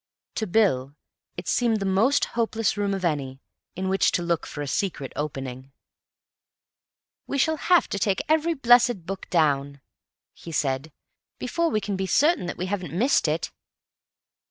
To 0.33 0.47
Bill 0.47 0.95
it 1.37 1.47
seemed 1.47 1.79
the 1.79 1.85
most 1.85 2.25
hopeless 2.33 2.75
room 2.75 2.95
of 2.95 3.05
any 3.05 3.39
in 3.75 3.87
which 3.87 4.11
to 4.13 4.23
look 4.23 4.47
for 4.47 4.63
a 4.63 4.67
secret 4.67 5.13
opening. 5.15 5.73
"We 7.27 7.37
shall 7.37 7.57
have 7.57 7.87
to 7.89 7.99
take 7.99 8.23
every 8.27 8.55
blessed 8.55 9.05
book 9.05 9.29
down," 9.29 9.79
he 10.33 10.51
said, 10.51 10.91
"before 11.37 11.69
we 11.69 11.81
can 11.81 11.95
be 11.97 12.07
certain 12.07 12.47
that 12.47 12.57
we 12.57 12.65
haven't 12.65 12.97
missed 12.97 13.27
it." 13.27 13.51